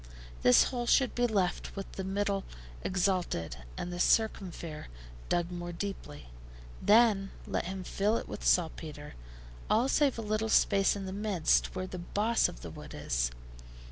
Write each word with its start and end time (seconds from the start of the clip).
This 0.41 0.63
hole 0.63 0.87
should 0.87 1.13
be 1.13 1.27
left 1.27 1.75
with 1.75 1.91
the 1.91 2.03
middle 2.03 2.43
exalted, 2.83 3.57
and 3.77 3.93
the 3.93 3.99
circumfere 3.99 4.87
dug 5.29 5.51
more 5.51 5.71
deeply. 5.71 6.29
Then 6.81 7.29
let 7.45 7.65
him 7.67 7.83
fill 7.83 8.17
it 8.17 8.27
with 8.27 8.43
saltpetre, 8.43 9.13
all 9.69 9.87
save 9.87 10.17
a 10.17 10.23
little 10.23 10.49
space 10.49 10.95
in 10.95 11.05
the 11.05 11.13
midst, 11.13 11.75
where 11.75 11.85
the 11.85 11.99
boss 11.99 12.49
of 12.49 12.61
the 12.61 12.71
wood 12.71 12.95
is. 12.95 13.29